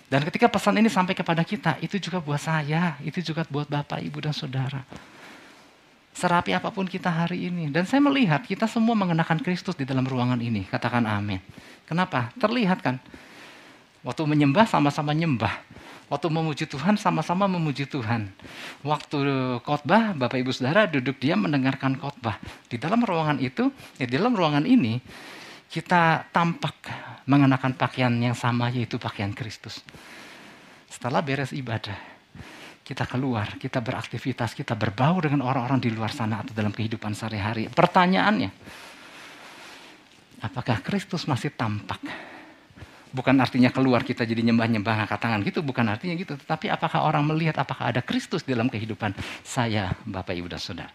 [0.09, 3.99] Dan ketika pesan ini sampai kepada kita, itu juga buat saya, itu juga buat Bapak,
[4.05, 4.85] Ibu, dan Saudara
[6.15, 7.69] serapi apa pun kita hari ini.
[7.69, 10.63] Dan saya melihat kita semua mengenakan Kristus di dalam ruangan ini.
[10.71, 11.43] Katakan amin.
[11.85, 12.31] Kenapa?
[12.39, 13.03] Terlihat kan?
[14.07, 15.53] Waktu menyembah sama-sama nyembah.
[16.07, 18.31] Waktu memuji Tuhan sama-sama memuji Tuhan.
[18.87, 19.19] Waktu
[19.67, 22.39] khotbah, Bapak Ibu Saudara duduk diam mendengarkan khotbah.
[22.71, 25.03] Di dalam ruangan itu, ya di dalam ruangan ini
[25.75, 26.87] kita tampak
[27.27, 29.83] mengenakan pakaian yang sama yaitu pakaian Kristus.
[30.87, 31.99] Setelah beres ibadah,
[32.87, 37.67] kita keluar, kita beraktivitas, kita berbau dengan orang-orang di luar sana atau dalam kehidupan sehari-hari.
[37.67, 38.55] Pertanyaannya,
[40.47, 41.99] apakah Kristus masih tampak?
[43.11, 46.39] Bukan artinya keluar kita jadi nyembah-nyembah angkat tangan gitu, bukan artinya gitu.
[46.39, 49.11] Tetapi apakah orang melihat apakah ada Kristus dalam kehidupan
[49.43, 50.95] saya, Bapak Ibu dan Saudara?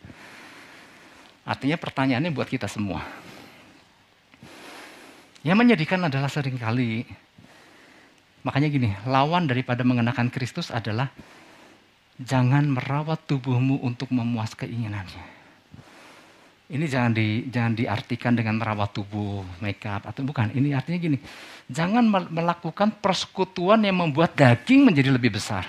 [1.44, 3.04] Artinya pertanyaannya buat kita semua.
[5.40, 7.08] Yang menyedihkan adalah sering kali,
[8.44, 11.08] makanya gini, lawan daripada mengenakan Kristus adalah
[12.20, 15.40] jangan merawat tubuhmu untuk memuas keinginannya.
[16.70, 20.54] Ini jangan di jangan diartikan dengan merawat tubuh, make up atau bukan.
[20.54, 21.18] Ini artinya gini,
[21.66, 25.66] jangan melakukan persekutuan yang membuat daging menjadi lebih besar.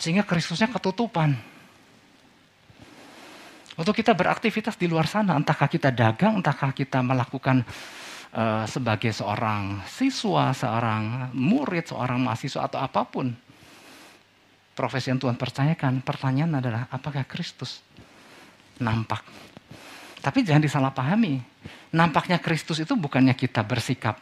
[0.00, 1.53] Sehingga Kristusnya ketutupan.
[3.74, 7.66] Waktu kita beraktivitas di luar sana, entahkah kita dagang, entahkah kita melakukan
[8.30, 13.34] uh, sebagai seorang siswa, seorang murid, seorang mahasiswa atau apa pun
[14.78, 17.82] profesi yang Tuhan percayakan, pertanyaan adalah apakah Kristus
[18.78, 19.26] nampak?
[20.22, 21.34] Tapi jangan disalahpahami.
[21.94, 24.18] Nampaknya Kristus itu bukannya kita bersikap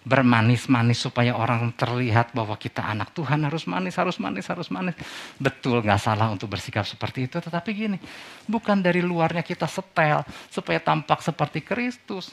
[0.00, 4.96] bermanis-manis supaya orang terlihat bahwa kita anak Tuhan harus manis, harus manis, harus manis.
[5.36, 7.36] Betul, nggak salah untuk bersikap seperti itu.
[7.36, 7.98] Tetapi gini,
[8.48, 12.32] bukan dari luarnya kita setel supaya tampak seperti Kristus.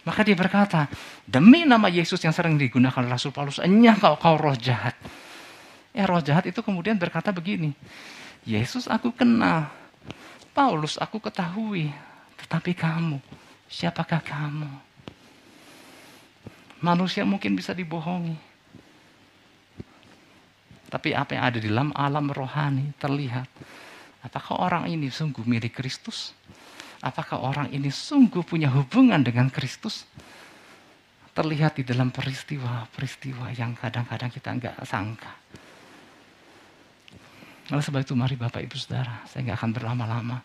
[0.05, 0.85] Maka dia berkata,
[1.25, 4.93] demi nama Yesus yang sering digunakan oleh Rasul Paulus, enyah kau, kau roh jahat.
[5.89, 7.73] Ya roh jahat itu kemudian berkata begini,
[8.45, 9.73] Yesus aku kenal,
[10.53, 11.89] Paulus aku ketahui,
[12.45, 13.17] Tetapi kamu,
[13.69, 14.69] siapakah kamu?
[16.83, 18.37] Manusia mungkin bisa dibohongi.
[20.85, 23.49] Tapi apa yang ada di dalam alam rohani terlihat.
[24.21, 26.33] Apakah orang ini sungguh milik Kristus?
[27.01, 30.07] Apakah orang ini sungguh punya hubungan dengan Kristus?
[31.35, 35.31] Terlihat di dalam peristiwa-peristiwa yang kadang-kadang kita nggak sangka.
[37.73, 40.37] Oleh sebab itu mari Bapak Ibu Saudara, saya nggak akan berlama-lama.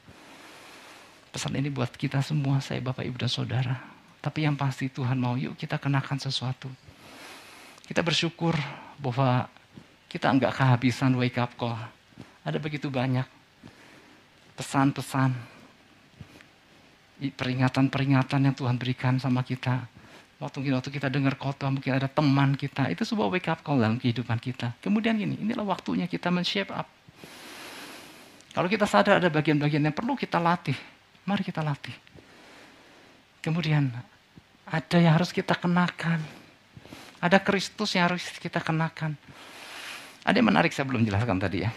[1.31, 3.79] Pesan ini buat kita semua, saya Bapak Ibu dan Saudara.
[4.19, 6.67] Tapi yang pasti Tuhan mau yuk kita kenakan sesuatu.
[7.87, 8.53] Kita bersyukur
[8.99, 9.47] bahwa
[10.11, 11.79] kita nggak kehabisan wake up call.
[12.43, 13.25] Ada begitu banyak
[14.59, 15.31] pesan-pesan,
[17.39, 19.87] peringatan-peringatan yang Tuhan berikan sama kita.
[20.43, 22.91] Waktu, waktu kita dengar khotbah, mungkin ada teman kita.
[22.91, 24.75] Itu sebuah wake up call dalam kehidupan kita.
[24.83, 26.91] Kemudian gini, inilah waktunya kita men-shape up.
[28.51, 30.75] Kalau kita sadar ada bagian-bagian yang perlu kita latih,
[31.25, 31.95] mari kita latih.
[33.41, 33.89] Kemudian
[34.69, 36.21] ada yang harus kita kenakan.
[37.21, 39.17] Ada Kristus yang harus kita kenakan.
[40.25, 41.71] Ada yang menarik saya belum jelaskan tadi ya.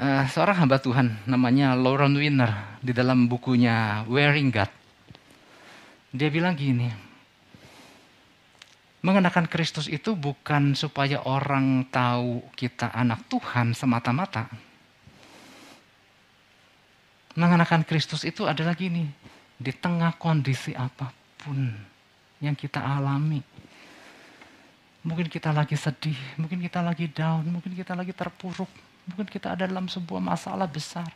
[0.00, 4.72] Uh, seorang hamba Tuhan namanya Lauren Winner di dalam bukunya Wearing God.
[6.10, 6.88] Dia bilang gini,
[9.04, 14.69] mengenakan Kristus itu bukan supaya orang tahu kita anak Tuhan semata-mata.
[17.38, 19.06] Mengenakan Kristus itu adalah gini,
[19.54, 21.70] di tengah kondisi apa pun
[22.42, 23.38] yang kita alami,
[25.00, 28.68] Mungkin kita lagi sedih, mungkin kita lagi down, mungkin kita lagi terpuruk,
[29.08, 31.08] mungkin kita ada dalam sebuah masalah besar.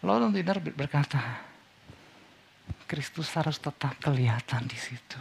[0.00, 1.20] Lalu Tinder berkata,
[2.88, 5.20] Kristus harus tetap kelihatan di situ.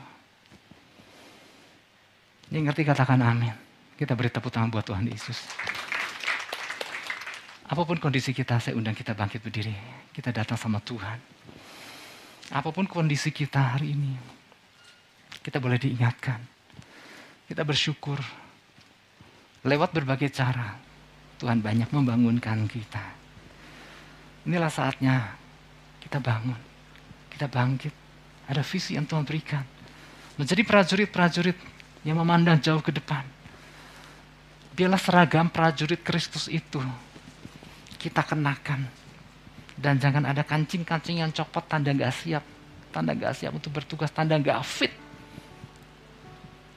[2.55, 3.55] Yang ngerti katakan amin.
[3.99, 5.39] Kita beri tepuk tangan buat Tuhan Yesus.
[7.65, 9.73] Apa pun kondisi kita, saya undang kita bangkit berdiri.
[10.13, 11.17] Kita datang sama Tuhan.
[12.53, 14.13] Apa pun kondisi kita hari ini,
[15.41, 16.55] kita boleh diingatkan
[17.45, 18.17] kita bersyukur
[19.65, 20.77] lewat berbagai cara
[21.37, 23.05] Tuhan banyak membangunkan kita.
[24.49, 25.37] Inilah saatnya
[26.01, 26.57] kita bangun,
[27.33, 27.93] kita bangkit.
[28.45, 29.65] Ada visi yang Tuhan berikan.
[30.37, 31.57] Menjadi prajurit-prajurit
[32.05, 33.25] yang memandang jauh ke depan.
[34.77, 36.77] Biarlah seragam prajurit Kristus itu
[38.05, 38.85] kita kenakan.
[39.75, 42.45] Dan jangan ada kancing-kancing yang copot tanda gak siap.
[42.93, 44.93] Tanda gak siap untuk bertugas, tanda gak fit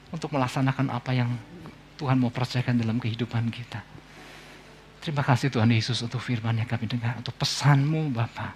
[0.09, 1.29] untuk melaksanakan apa yang
[2.01, 3.85] Tuhan mau percayakan dalam kehidupan kita.
[4.99, 8.51] Terima kasih Tuhan Yesus untuk firman yang kami dengar, untuk pesanmu Bapak.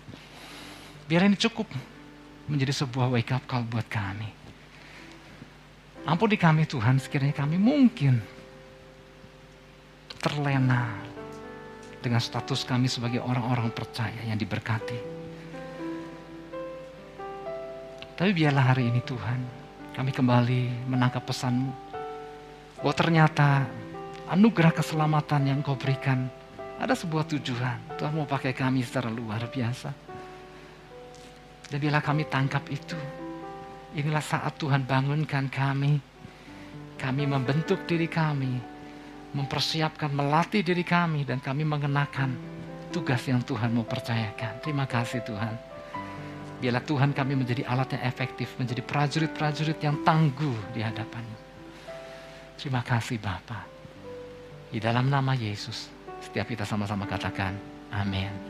[1.08, 1.70] Biar ini cukup
[2.52, 4.28] menjadi sebuah wake up call buat kami.
[6.04, 8.20] Ampuni kami Tuhan, sekiranya kami mungkin
[10.20, 11.13] terlena
[12.04, 15.00] dengan status kami sebagai orang-orang percaya yang diberkati.
[18.20, 19.40] Tapi biarlah hari ini Tuhan,
[19.96, 21.72] kami kembali menangkap pesanmu.
[22.84, 23.64] Bahwa ternyata
[24.28, 26.28] anugerah keselamatan yang kau berikan
[26.76, 27.96] ada sebuah tujuan.
[27.96, 29.96] Tuhan mau pakai kami secara luar biasa.
[31.72, 33.00] Dan bila kami tangkap itu,
[33.96, 35.98] inilah saat Tuhan bangunkan kami.
[37.00, 38.73] Kami membentuk diri kami,
[39.34, 42.38] mempersiapkan, melatih diri kami, dan kami mengenakan
[42.94, 44.62] tugas yang Tuhan mau percayakan.
[44.62, 45.54] Terima kasih Tuhan.
[46.62, 51.38] Biarlah Tuhan kami menjadi alat yang efektif, menjadi prajurit-prajurit yang tangguh di hadapanmu.
[52.56, 53.68] Terima kasih Bapa.
[54.72, 55.92] Di dalam nama Yesus,
[56.24, 57.58] setiap kita sama-sama katakan,
[57.92, 58.44] amin.